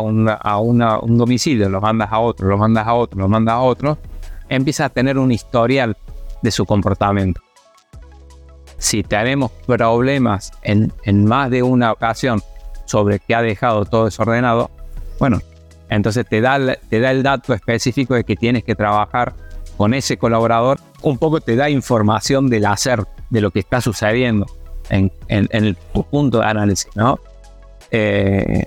[0.58, 3.98] un domicilio, lo mandas a otro, lo mandas a otro, lo mandas a otro,
[4.48, 5.96] empieza a tener un historial
[6.42, 7.40] de su comportamiento.
[8.78, 12.42] Si tenemos problemas en más de una ocasión
[12.84, 14.70] sobre que ha dejado todo desordenado,
[15.18, 15.40] bueno,
[15.94, 19.34] entonces te da, te da el dato específico de que tienes que trabajar
[19.76, 20.78] con ese colaborador.
[21.02, 24.46] Un poco te da información del hacer, de lo que está sucediendo
[24.90, 25.76] en, el
[26.10, 27.18] punto de análisis, ¿no?
[27.90, 28.66] Eh,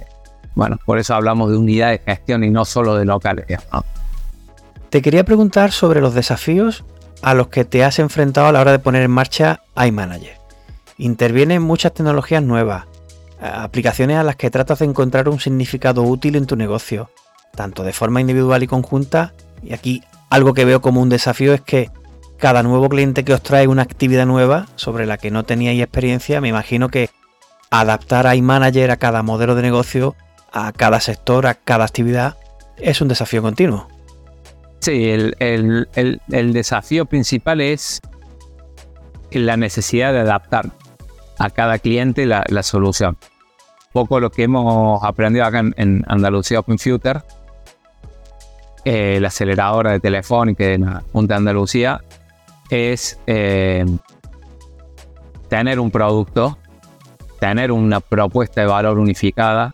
[0.55, 3.45] bueno, por eso hablamos de unidad de gestión y no solo de locales.
[4.89, 6.83] Te quería preguntar sobre los desafíos
[7.21, 10.37] a los que te has enfrentado a la hora de poner en marcha iManager.
[10.97, 12.85] Intervienen muchas tecnologías nuevas,
[13.39, 17.09] aplicaciones a las que tratas de encontrar un significado útil en tu negocio,
[17.55, 21.61] tanto de forma individual y conjunta, y aquí algo que veo como un desafío es
[21.61, 21.91] que
[22.37, 26.41] cada nuevo cliente que os trae una actividad nueva sobre la que no teníais experiencia,
[26.41, 27.09] me imagino que
[27.69, 30.15] adaptar a iManager a cada modelo de negocio,
[30.51, 32.37] a cada sector, a cada actividad,
[32.77, 33.87] es un desafío continuo.
[34.79, 35.87] Sí, el,
[36.53, 37.99] desafío principal es
[39.31, 40.71] la necesidad de adaptar
[41.37, 43.17] a cada cliente la, solución.
[43.91, 47.21] poco lo que hemos aprendido acá en, Andalucía Open Future,
[48.85, 52.01] eh, la aceleradora de Telefónica de la Junta de Andalucía,
[52.69, 53.85] es eh,
[55.49, 56.57] tener un producto,
[57.39, 59.73] tener una propuesta de valor unificada,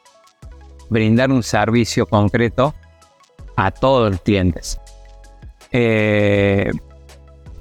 [0.89, 2.73] brindar un servicio concreto
[3.55, 4.79] a todos los clientes.
[5.71, 6.71] Eh,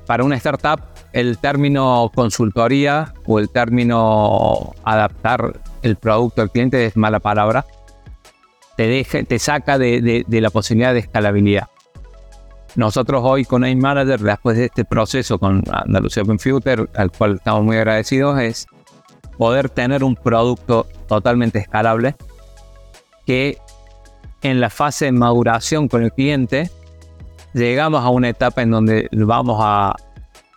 [0.06, 6.96] para una startup, el término consultoría o el término adaptar el producto al cliente es
[6.96, 7.66] mala palabra.
[8.76, 11.68] Te, te saca de, la posibilidad de escalabilidad.
[12.74, 17.34] Nosotros hoy con AIM Manager, después de este proceso con Andalucía Open Future, al cual
[17.36, 18.66] estamos muy agradecidos, es
[19.36, 22.16] poder tener un producto totalmente escalable
[23.26, 23.58] que
[24.40, 26.70] en la fase de maduración con el cliente
[27.52, 29.94] llegamos a una etapa en donde vamos a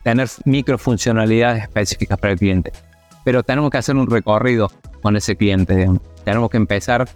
[0.05, 2.71] tener microfuncionalidades específicas para el cliente.
[3.23, 5.89] Pero tenemos que hacer un recorrido con ese cliente.
[6.23, 7.09] Tenemos que empezar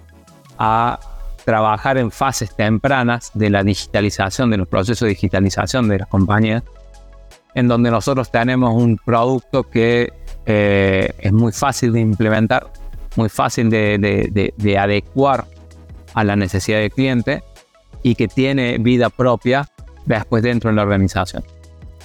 [0.57, 0.99] a
[1.45, 6.63] trabajar en fases tempranas de la digitalización, de los procesos de digitalización de las compañías,
[7.53, 10.11] en donde nosotros tenemos un producto que
[10.47, 12.71] eh, es muy fácil de implementar,
[13.17, 15.45] muy fácil de, de adecuar
[16.15, 17.43] a la necesidad del cliente
[18.01, 19.69] y que tiene vida propia
[20.07, 21.43] después dentro de la organización.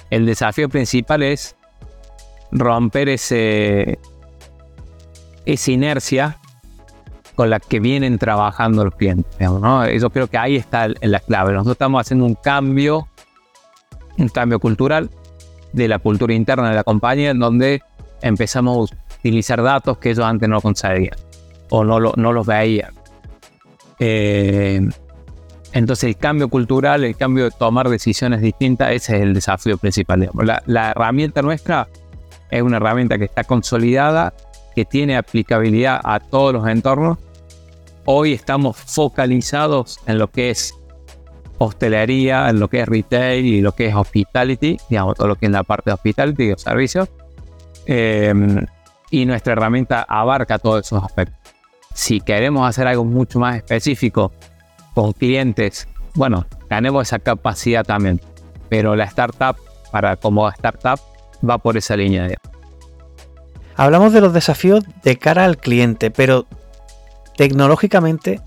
[0.09, 1.55] El desafío principal es
[2.51, 3.99] romper ese,
[5.45, 6.37] esa inercia
[7.35, 9.39] con la que vienen trabajando los clientes.
[9.39, 9.87] ¿no?
[9.89, 11.53] Yo creo que ahí está la clave.
[11.53, 13.07] Nosotros estamos haciendo un cambio,
[14.17, 15.09] un cambio cultural
[15.73, 17.83] de la cultura interna de la compañía en donde
[18.21, 21.17] empezamos a utilizar datos que ellos antes no conseguían
[21.69, 22.93] o no, no los veían.
[23.99, 24.87] Eh,
[25.75, 30.29] entonces el cambio cultural, el cambio de tomar decisiones distintas, ese es el desafío principal.
[30.67, 31.89] La, herramienta nuestra
[32.49, 34.33] es una herramienta que está consolidada,
[34.73, 37.17] que tiene aplicabilidad a todos los entornos.
[38.05, 40.73] Hoy estamos focalizados en lo que es
[41.57, 45.47] hostelería, en lo que es retail y lo que es hospitality, digamos, todo lo que
[45.47, 47.09] es la parte de hospitality y servicios.
[47.85, 48.65] Em,
[49.11, 51.37] y nuestra herramienta abarca todos esos aspectos.
[51.93, 54.31] Si queremos hacer algo mucho más específico
[54.95, 58.19] con clientes, bueno, tenemos esa capacidad también,
[58.69, 59.57] pero la startup,
[59.91, 60.99] para como startup,
[61.47, 62.23] va por esa línea.
[62.23, 62.37] De...
[63.75, 66.47] Hablamos de los desafíos de cara al cliente, pero
[67.35, 68.41] tecnológicamente,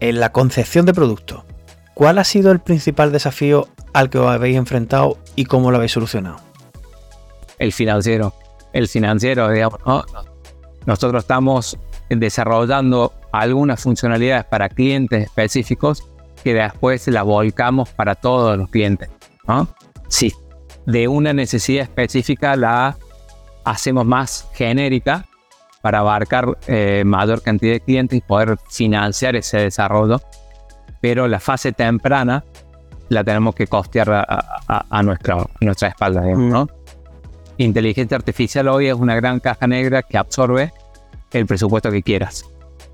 [0.00, 1.46] en la concepción de producto,
[1.94, 5.92] ¿cuál ha sido el principal desafío al que os habéis enfrentado y cómo lo habéis
[5.92, 6.36] solucionado?
[7.58, 8.34] El financiero.
[8.74, 9.80] El financiero, digamos,
[10.84, 11.78] Nosotros estamos
[12.20, 16.08] desarrollando algunas funcionalidades para clientes específicos
[16.42, 19.10] que después las volcamos para todos los clientes.
[19.46, 19.68] ¿no?
[20.08, 20.32] Si
[20.86, 22.96] de una necesidad específica la
[23.64, 25.26] hacemos más genérica
[25.82, 30.20] para abarcar eh, mayor cantidad de clientes y poder financiar ese desarrollo,
[31.00, 32.44] pero la fase temprana
[33.08, 36.22] la tenemos que costear a, nuestra, nuestra espalda.
[36.22, 36.64] ¿no?
[36.64, 36.68] Mm.
[37.58, 40.72] Inteligencia artificial hoy es una gran caja negra que absorbe
[41.34, 42.44] el presupuesto que quieras.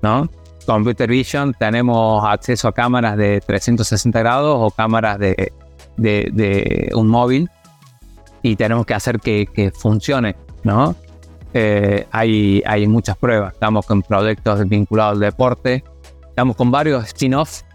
[0.01, 0.29] ¿no?
[0.65, 5.51] Computer Vision tenemos acceso a cámaras de 360 grados o cámaras de,
[6.93, 7.49] un móvil
[8.41, 10.95] y tenemos que hacer que, funcione, ¿no?
[11.53, 15.83] Eh, hay, hay muchas pruebas, estamos con proyectos vinculados al deporte,
[16.29, 17.65] estamos con varios spin-offs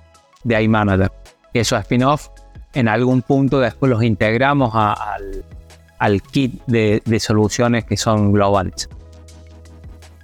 [0.45, 1.13] de iManager.
[1.53, 2.31] Esos spin-offs
[2.73, 8.89] en algún punto después los integramos al, kit de, de soluciones que son globales.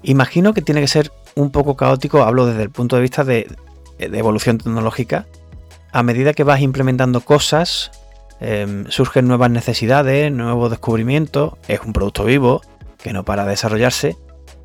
[0.02, 3.48] Imagino que tiene que ser un poco caótico, hablo desde el punto de vista de,
[3.98, 5.26] evolución tecnológica.
[5.92, 7.90] A medida que vas implementando cosas,
[8.40, 12.62] em, surgen nuevas necesidades, nuevos descubrimientos, es un producto vivo
[13.02, 14.16] que no para de desarrollarse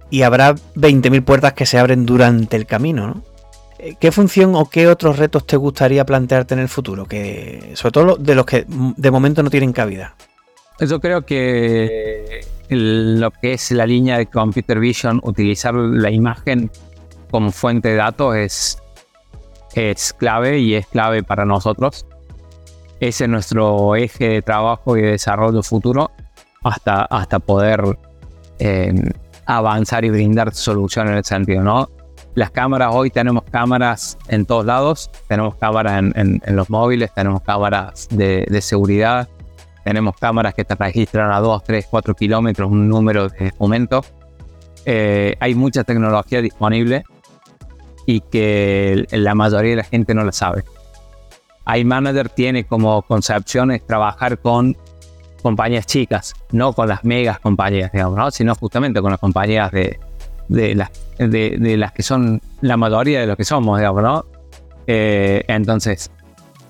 [0.10, 3.24] y habrá 20.000 puertas que se abren durante el camino,
[3.80, 7.06] eh, ¿Qué función o qué otros retos te gustaría plantearte en el futuro?
[7.06, 10.16] Que, sobre todo de los que de momento no tienen cabida.
[10.80, 16.70] Yo creo que lo que es la línea de Computer Vision, utilizar la imagen
[17.32, 18.82] como fuente de datos es,
[19.76, 22.06] es clave y es clave para nosotros.
[23.00, 26.12] Ese es nuestro eje de trabajo y de desarrollo futuro
[26.64, 27.98] hasta, hasta poder
[28.60, 28.94] eh,
[29.46, 31.90] avanzar y brindar soluciones en el sentido, ¿no?
[32.34, 38.08] Las cámaras, hoy tenemos cámaras en todos lados, tenemos cámaras en, los móviles, tenemos cámaras
[38.12, 39.28] de, de seguridad,
[39.88, 44.04] tenemos cámaras que te registran a 2, 3, 4 kilómetros un número de momento.
[44.84, 47.06] Eh, hay mucha tecnología disponible
[48.06, 50.66] y que la mayoría de la gente no la sabe.
[51.74, 54.76] iManager tiene como concepción trabajar con
[55.42, 60.02] compañías chicas, no con las megas compañías, digamos, sino justamente con las compañías de,
[60.50, 64.26] de, las, de, las que son la mayoría de lo que somos, digamos, ¿no?
[64.86, 66.12] Eh, entonces,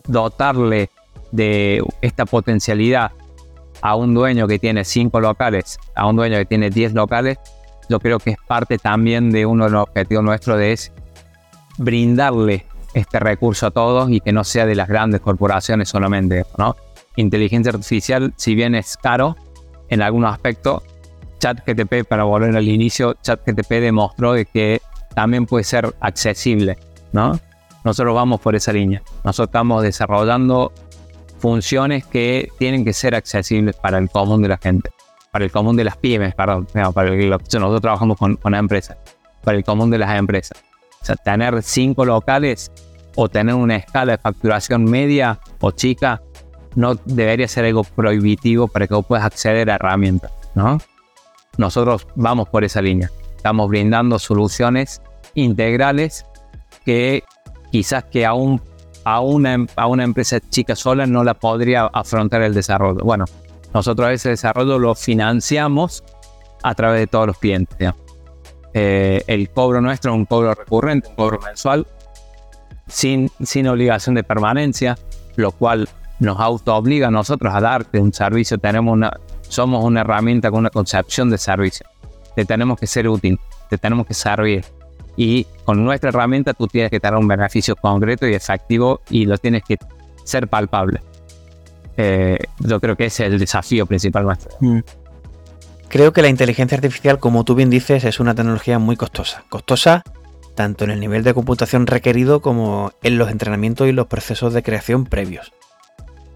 [0.07, 0.91] dotarle
[1.31, 3.11] de esta potencialidad
[3.81, 7.37] a un dueño que tiene cinco locales, a un dueño que tiene 10 locales,
[7.89, 10.91] yo creo que es parte también de uno de los objetivos nuestros de es
[11.77, 16.75] brindarle este recurso a todos y que no sea de las grandes corporaciones solamente, ¿no?
[17.15, 19.35] Inteligencia artificial, si bien es caro
[19.89, 20.83] en algunos aspectos,
[21.39, 24.81] ChatGTP, para volver al inicio, ChatGTP demostró de que
[25.13, 26.77] también puede ser accesible,
[27.11, 27.39] ¿no?
[27.83, 29.01] Nosotros vamos por esa línea.
[29.23, 30.73] Nosotros estamos desarrollando
[31.39, 34.89] funciones que tienen que ser accesibles para el común de la gente,
[35.31, 38.97] para el común de las pymes, perdón, para el, nosotros trabajamos con, con empresas,
[39.43, 40.63] para el común de las empresas.
[41.01, 42.71] O sea, tener cinco locales
[43.15, 46.21] o tener una escala de facturación media o chica
[46.75, 50.79] no debería ser algo prohibitivo para que vos puedas acceder a herramientas, ¿no?
[51.57, 53.09] Nosotros vamos por esa línea.
[53.35, 55.01] Estamos brindando soluciones
[55.33, 56.25] integrales
[56.85, 57.23] que
[57.71, 58.61] quizás que aún
[59.07, 63.05] a una, a una empresa chica sola no la podría afrontar el desarrollo.
[63.05, 63.23] Bueno,
[63.73, 66.03] nosotros ese desarrollo lo financiamos
[66.61, 67.93] a través de todos los clientes.
[68.73, 71.87] Eh, el cobro nuestro es un cobro recurrente, un cobro mensual,
[72.87, 74.97] sin, sin obligación de permanencia,
[75.37, 75.87] lo cual
[76.19, 78.57] nos auto obliga a nosotros a darte un servicio.
[78.57, 79.17] Tenemos una,
[79.47, 81.85] somos una herramienta con una concepción de servicio.
[82.35, 83.39] Te tenemos que ser útil,
[83.69, 84.65] te tenemos que servir
[85.17, 89.37] y con nuestra herramienta tú tienes que tener un beneficio concreto y efectivo y lo
[89.37, 89.77] tienes que
[90.23, 91.01] ser palpable.
[91.97, 94.55] Eh, yo creo que ese es el desafío principal nuestro.
[94.61, 94.79] Mm.
[95.89, 99.43] Creo que la inteligencia artificial, como tú bien dices, es una tecnología muy costosa.
[99.49, 100.03] Costosa
[100.53, 104.63] tanto en el nivel de computación requerido como en los entrenamientos y los procesos de
[104.63, 105.53] creación previos.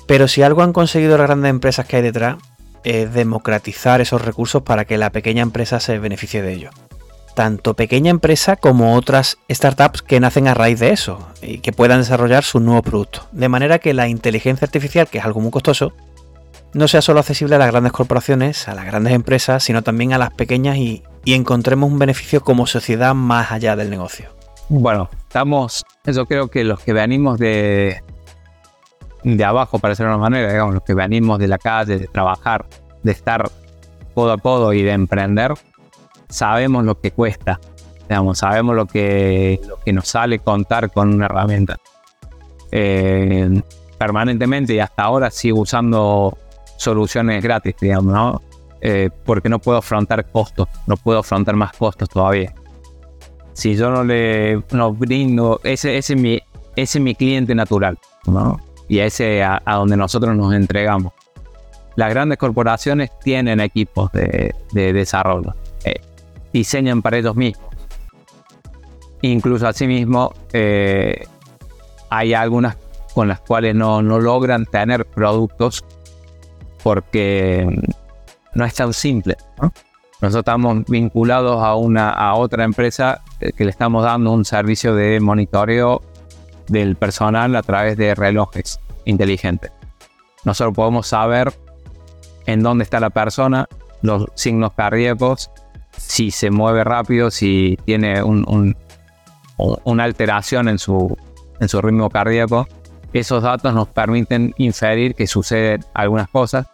[0.07, 2.37] Pero si algo han conseguido las grandes empresas que hay detrás,
[2.83, 6.73] es democratizar esos recursos para que la pequeña empresa se beneficie de ellos
[7.33, 11.99] tanto pequeña empresa como otras startups que nacen a raíz de eso y que puedan
[11.99, 13.27] desarrollar su nuevo producto.
[13.31, 15.93] De manera que la inteligencia artificial, que es algo muy costoso,
[16.73, 20.17] no sea solo accesible a las grandes corporaciones, a las grandes empresas, sino también a
[20.17, 24.29] las pequeñas y, encontremos un beneficio como sociedad más allá del negocio.
[24.69, 28.01] Bueno, estamos, yo creo que los que venimos de,
[29.23, 32.07] de abajo, para decirlo de una manera, digamos, los que venimos de la calle, de
[32.07, 32.65] trabajar,
[33.03, 33.51] de estar
[34.15, 35.53] codo a codo y de emprender,
[36.31, 37.59] sabemos lo que cuesta,
[38.09, 41.77] digamos, sabemos lo que, lo que nos sale contar con una herramienta.
[42.71, 43.61] Eh,
[43.97, 46.37] permanentemente y hasta ahora sigo usando
[46.77, 48.41] soluciones gratis, digamos, ¿no?
[48.81, 52.53] Eh, porque no puedo afrontar costos, no puedo afrontar más costos todavía.
[53.53, 56.41] Si yo no le no brindo, ese, ese, es mi,
[56.75, 58.59] ese es mi cliente natural, ¿no?
[58.87, 61.13] Y ese a, a donde nosotros nos entregamos.
[61.95, 65.53] Las grandes corporaciones tienen equipos de, de desarrollo
[66.53, 67.67] diseñan para ellos mismos.
[69.21, 71.25] Incluso asimismo, eh,
[72.09, 72.77] hay algunas
[73.13, 75.83] con las cuales no, logran tener productos
[76.83, 77.67] porque
[78.53, 79.37] no es tan simple.
[80.21, 85.19] Nosotros estamos vinculados a, una, a otra empresa que le estamos dando un servicio de
[85.19, 86.01] monitoreo
[86.67, 89.71] del personal a través de relojes inteligentes.
[90.43, 91.53] Nosotros podemos saber
[92.45, 93.67] en dónde está la persona,
[94.01, 95.51] los signos cardíacos,
[96.01, 101.17] si se mueve rápido, si tiene una alteración en su,
[101.59, 102.67] en su ritmo cardíaco.
[103.13, 106.67] Esos datos nos permiten inferir que suceden algunas cosas.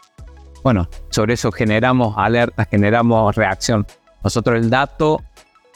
[0.63, 3.85] Bueno, sobre eso generamos alertas, generamos reacción.
[4.23, 5.21] Nosotros el dato,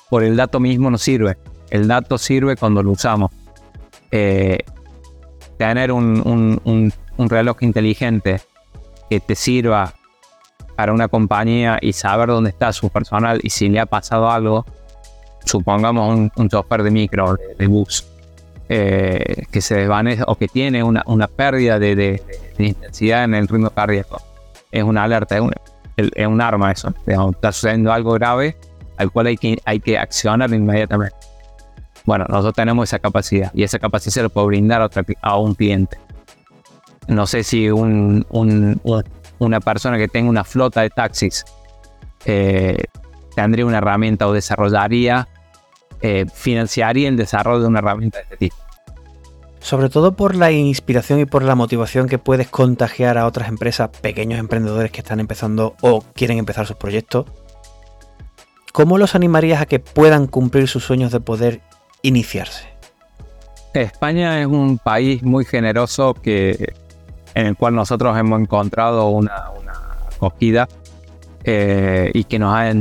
[0.09, 1.37] por el dato mismo nos sirve.
[1.69, 3.31] El dato sirve cuando lo usamos.
[4.11, 4.59] Eh,
[5.57, 8.41] tener un reloj inteligente
[9.09, 9.93] que te sirva
[10.75, 14.65] para una compañía y saber dónde está su personal y si le ha pasado algo,
[15.45, 18.05] supongamos un, un chofer de micro, de, bus,
[18.69, 22.21] eh, que se desvanece o que tiene una, una pérdida de,
[22.57, 24.21] intensidad en el ritmo cardíaco,
[24.71, 25.53] es una alerta, es un,
[25.97, 26.93] es un arma eso.
[27.05, 28.55] está sucediendo algo grave
[28.97, 31.15] al cual hay que, hay que accionar inmediatamente.
[32.05, 34.89] Bueno, nosotros tenemos esa capacidad y esa capacidad se lo puede brindar a,
[35.21, 35.97] a un cliente.
[37.07, 38.79] No sé si un, un,
[39.45, 41.45] una persona que tenga una flota de taxis
[42.25, 42.77] eh,
[43.35, 45.27] tendría una herramienta o desarrollaría,
[46.01, 48.55] eh, financiaría el desarrollo de una herramienta de este tipo.
[49.59, 53.89] Sobre todo por la inspiración y por la motivación que puedes contagiar a otras empresas,
[53.89, 57.25] pequeños emprendedores que están empezando o quieren empezar sus proyectos.
[58.73, 61.61] ¿Cómo los animarías a que puedan cumplir sus sueños de poder
[62.01, 62.65] iniciarse?
[63.73, 66.73] España es un país muy generoso que,
[67.35, 69.51] en el cual nosotros hemos encontrado una,
[70.15, 70.67] acogida
[71.43, 72.71] eh, y que nos ha,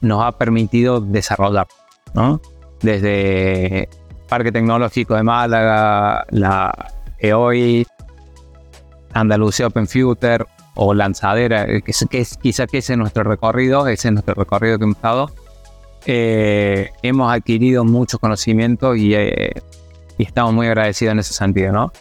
[0.00, 1.66] nos ha permitido desarrollar,
[2.14, 2.40] ¿no?
[2.80, 3.88] Desde
[4.28, 7.86] Parque Tecnológico de Málaga, la EOI,
[9.12, 10.44] Andalucía Open Future
[10.74, 14.34] o Lanzadera, eh, que, que es, quizá que ese es nuestro recorrido, ese es nuestro
[14.34, 15.30] recorrido que hemos estado.
[16.06, 19.52] Eh, hemos adquirido mucho conocimiento y, y,
[20.18, 21.92] estamos muy agradecidos en ese sentido, ¿no?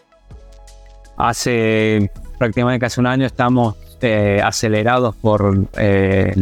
[1.18, 6.34] Hace prácticamente casi un año estamos eh, acelerados por eh,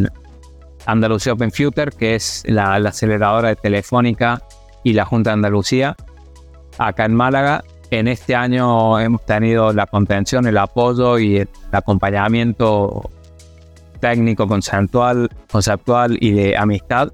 [0.86, 4.42] Andalucía Open Future, que es la, aceleradora de Telefónica
[4.84, 5.96] y la Junta de Andalucía,
[6.78, 7.64] acá en Málaga.
[7.90, 13.10] En este año hemos tenido la contención, el apoyo y el acompañamiento
[14.02, 17.14] técnico, conceptual, conceptual y de amistad,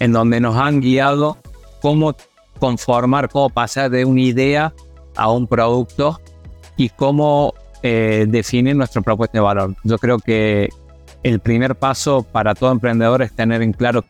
[0.00, 1.38] en donde nos han guiado
[1.80, 2.14] cómo
[2.58, 4.74] conformar, cómo pasar de una idea
[5.16, 6.20] a un producto
[6.80, 7.52] y cómo
[7.82, 9.76] eh, definir nuestra propuesta de valor.
[9.84, 10.70] Yo creo que
[11.22, 14.02] el primer paso para todo emprendedor es tener en claro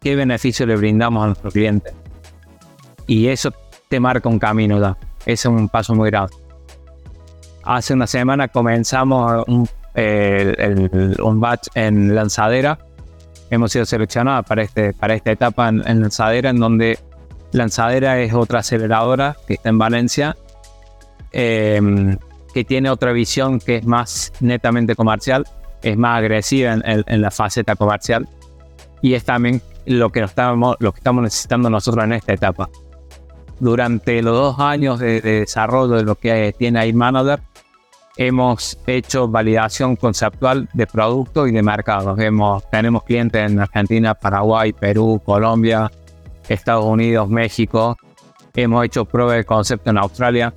[0.00, 1.92] qué beneficio le brindamos a nuestro cliente.
[3.06, 3.52] Y eso
[3.90, 4.96] te marca un camino.
[5.26, 6.32] Ese es un paso muy grande.
[7.64, 9.68] Hace una semana comenzamos un,
[11.22, 12.78] un batch en lanzadera.
[13.50, 16.98] Hemos sido seleccionados para, este, para esta etapa en, en lanzadera, en donde
[17.52, 20.34] lanzadera es otra aceleradora que está en Valencia.
[21.38, 22.16] Eh,
[22.54, 25.46] que tiene otra visión que es más netamente comercial,
[25.82, 28.26] es más agresiva en, la faceta comercial
[29.02, 32.70] y es también lo que, estamos, lo que estamos necesitando nosotros en esta etapa.
[33.60, 37.42] Durante los dos años de, desarrollo de lo que tiene iManager,
[38.16, 42.18] hemos hecho validación conceptual de productos y de mercados.
[42.18, 45.90] Hemos, tenemos clientes en Argentina, Paraguay, Perú, Colombia,
[46.48, 47.98] Estados Unidos, México.
[48.54, 50.54] Hemos hecho pruebas de concepto en Australia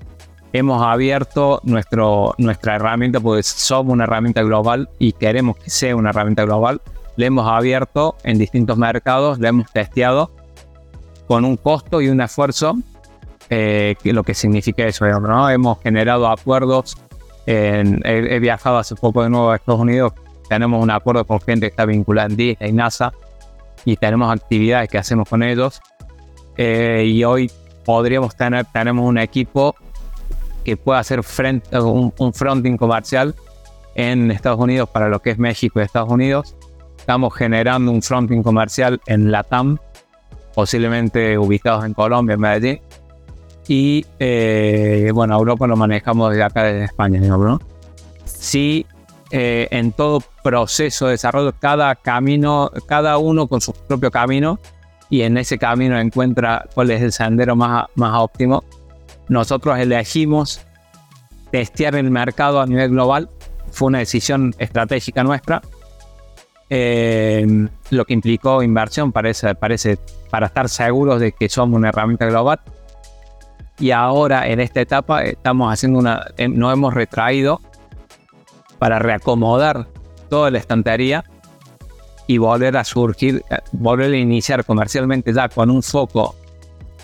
[0.53, 6.09] hemos abierto nuestro, nuestra herramienta, pues somos una herramienta global y queremos que sea una
[6.09, 6.81] herramienta global.
[7.15, 10.31] Le hemos abierto en distintos mercados, le hemos testeado
[11.27, 12.77] con un costo y un esfuerzo,
[13.49, 15.49] eh, que lo que significa eso, ¿no?
[15.49, 16.97] Hemos generado acuerdos.
[17.45, 20.13] he, viajado hace poco de nuevo a Estados Unidos.
[20.47, 23.13] Tenemos un acuerdo con gente que está vinculada en Disney, NASA,
[23.85, 25.81] y tenemos actividades que hacemos con ellos.
[26.57, 27.51] Eh, y hoy
[27.85, 29.75] podríamos tener, tenemos un equipo
[30.69, 31.21] que pueda hacer
[31.73, 33.33] un, un fronting comercial
[33.95, 36.55] en Estados Unidos para lo que es México y Estados Unidos.
[36.97, 39.79] Estamos generando un fronting comercial en Latam,
[40.53, 42.81] posiblemente ubicados en Colombia, en Medellín.
[43.67, 47.59] Y eh, bueno, Europa lo manejamos desde acá, desde España, ¿no?
[48.25, 48.85] Sí,
[49.31, 54.59] eh, en todo proceso de desarrollo, cada camino, cada uno con su propio camino,
[55.09, 58.63] y en ese camino encuentra cuál es el sendero más, más óptimo
[59.29, 60.61] nosotros elegimos
[61.51, 63.29] testear el mercado a nivel global.
[63.71, 65.61] Fue una decisión estratégica nuestra.
[66.71, 72.59] Eh, lo que implicó inversión parece para estar seguros de que somos una herramienta global.
[73.79, 77.61] Y ahora en esta etapa estamos haciendo una, eh, nos hemos retraído
[78.77, 79.87] para reacomodar
[80.29, 81.23] toda la estantería
[82.27, 86.35] y volver a surgir, eh, volver a iniciar comercialmente ya con un foco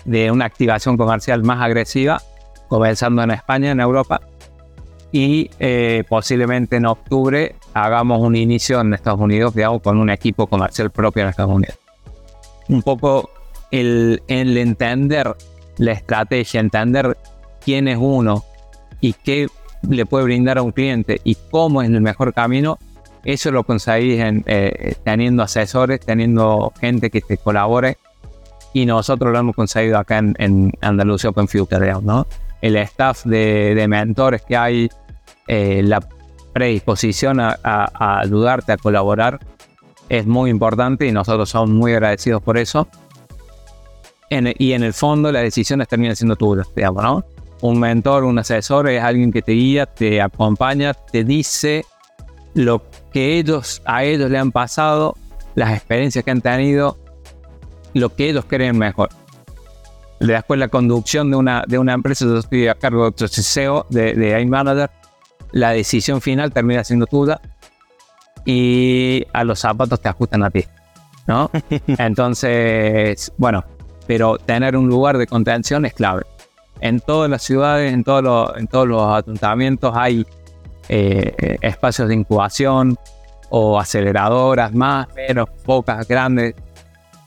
[0.06, 2.22] de una activación comercial más agresiva,
[2.68, 4.20] comenzando en España, en Europa,
[5.12, 10.46] y eh, posiblemente en octubre hagamos un inicio en Estados Unidos, digamos, con un equipo
[10.46, 11.78] comercial propio en Estados Unidos.
[12.68, 13.30] Un poco
[13.70, 15.34] el, el entender
[15.78, 17.16] la estrategia, entender
[17.64, 18.44] quién es uno
[19.00, 19.48] y qué
[19.88, 22.78] le puede brindar a un cliente y cómo es el mejor camino,
[23.24, 27.98] eso lo conseguís eh, teniendo asesores, teniendo gente que te colabore
[28.76, 32.26] y nosotros lo hemos conseguido acá en, Andalucía Open Future, ¿no?
[32.60, 34.90] El staff de, mentores que hay,
[35.48, 36.06] eh, la
[36.52, 37.58] predisposición a,
[38.20, 39.40] ayudarte, a colaborar,
[40.10, 42.86] es muy importante y nosotros somos muy agradecidos por eso.
[44.28, 47.24] y en el fondo las decisiones terminan siendo tuyas, digamos, ¿no?
[47.62, 51.86] Un mentor, un asesor es alguien que te guía, te acompaña, te dice
[52.52, 55.16] lo que ellos a ellos le han pasado,
[55.54, 56.98] las experiencias que han tenido,
[57.98, 59.08] lo que ellos creen mejor.
[60.20, 63.86] Después la conducción de una, de una empresa, yo estoy a cargo de otro CEO,
[63.90, 64.90] de, de iManager,
[65.52, 67.40] la decisión final termina siendo tuya
[68.44, 70.64] y a los zapatos te ajustan a ti,
[71.26, 71.50] ¿no?
[71.86, 73.64] Entonces, bueno,
[74.06, 76.22] pero tener un lugar de contención es clave.
[76.80, 80.26] En todas las ciudades, en todos los, en todos los ayuntamientos hay
[80.88, 82.96] eh, espacios de incubación
[83.48, 86.54] o aceleradoras más, menos, pocas, grandes.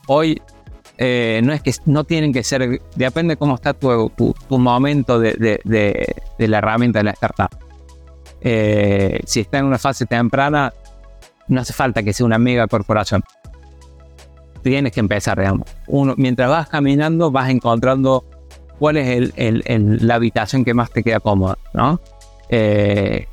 [0.07, 0.41] Hoy
[1.01, 5.31] eh, no es que no tienen que ser, depende cómo está tu, tu, momento de,
[5.63, 7.57] de, la herramienta de la startup.
[8.41, 10.73] Eh, si está en una fase temprana,
[11.47, 13.23] no hace falta que sea una mega corporación.
[14.61, 15.69] Tienes que empezar, digamos.
[15.87, 18.25] Uno, mientras vas caminando, vas encontrando
[18.77, 22.01] cuál es el, la habitación que más te queda cómoda, ¿no?
[22.49, 23.25] Eh,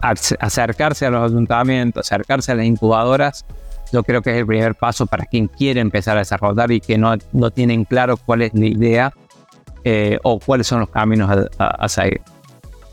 [0.00, 3.44] acercarse a los ayuntamientos, acercarse a las incubadoras,
[3.92, 6.98] yo creo que es el primer paso para quien quiere empezar a desarrollar y que
[6.98, 9.14] no, no tienen claro cuál es la idea
[9.84, 12.20] eh, o cuáles son los caminos a, seguir.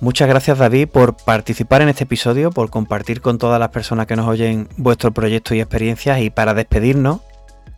[0.02, 4.16] Muchas gracias David por participar en este episodio, por compartir con todas las personas que
[4.16, 7.22] nos oyen vuestro proyecto y experiencias y para despedirnos,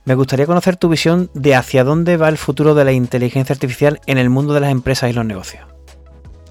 [0.06, 4.00] me gustaría conocer tu visión de hacia dónde va el futuro de la inteligencia artificial
[4.08, 5.66] en el mundo de las empresas y los negocios.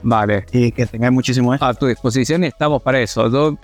[0.03, 0.45] Vale.
[0.53, 3.31] Y que tengáis muchísimo A tu disposición y estamos para eso.
[3.31, 3.59] Yo,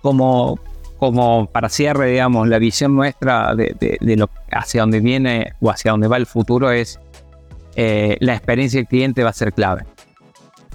[0.00, 0.58] como,
[1.02, 6.06] como para cierre, digamos, la visión nuestra de, lo hacia dónde viene o hacia dónde
[6.06, 7.00] va el futuro es
[7.74, 9.84] eh, la experiencia del cliente va a ser clave.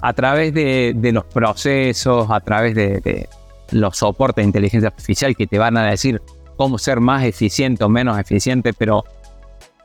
[0.02, 3.26] A través de, los procesos, a través de,
[3.70, 6.20] los soportes de inteligencia artificial que te van a decir
[6.58, 9.06] cómo ser más eficiente o menos eficiente, pero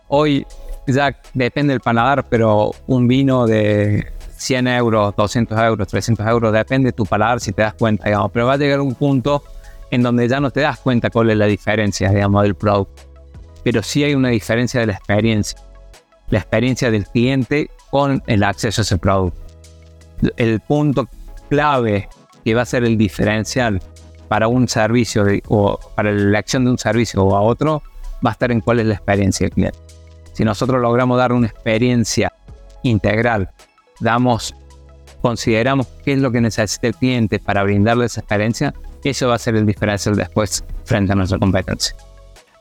[0.09, 0.45] hoy
[0.87, 6.87] ya depende del paladar, pero un vino de 100 euros, 200 euros, 300 euros, depende
[6.87, 9.41] de tu paladar si te das cuenta, digamos, pero va a llegar un punto
[9.93, 13.03] en donde ya no te das cuenta cuál es la diferencia, digamos, del producto,
[13.63, 15.59] pero sí hay una diferencia de la experiencia,
[16.31, 19.39] la experiencia del cliente con el acceso a ese producto.
[20.35, 21.07] El punto
[21.47, 22.09] clave
[22.43, 23.83] que va a ser el diferencial
[24.27, 27.83] para un servicio o para la acción de un servicio o a otro
[28.25, 29.77] va a estar en cuál es la experiencia del cliente.
[30.33, 32.33] Si nosotros logramos dar una experiencia
[32.81, 33.51] integral
[33.99, 34.55] damos,
[35.21, 38.73] consideramos qué es lo que necesita el cliente para brindarle esa experiencia,
[39.09, 41.95] eso va a ser el diferencial después frente a nuestra competencia.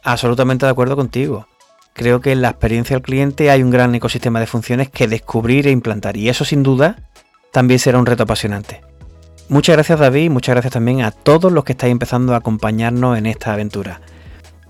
[0.03, 1.47] Absolutamente de acuerdo contigo.
[1.95, 5.67] Creo que en la experiencia del cliente hay un gran ecosistema de funciones que descubrir
[5.67, 7.11] e implantar y eso sin duda
[7.53, 8.81] también será un reto apasionante.
[9.49, 13.19] Muchas gracias David y muchas gracias también a todos los que estáis empezando a acompañarnos
[13.19, 14.01] en esta aventura.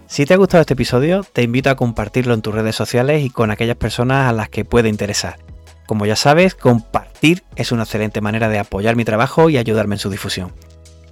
[0.08, 3.30] Si te ha gustado este episodio, te invito a compartirlo en tus redes sociales y
[3.30, 5.38] con aquellas personas a las que puede interesar.
[5.86, 10.00] Como ya sabes, compartir es una excelente manera de apoyar mi trabajo y ayudarme en
[10.00, 10.52] su difusión.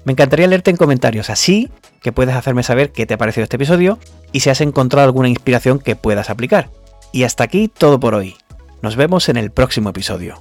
[0.05, 1.71] Me encantaría leerte en comentarios, así
[2.03, 3.99] que puedes hacerme saber qué te ha parecido este episodio
[4.33, 6.71] y si has encontrado alguna inspiración que puedas aplicar.
[7.13, 8.37] Y hasta aquí todo por hoy.
[8.83, 10.41] Nos vemos en el próximo episodio.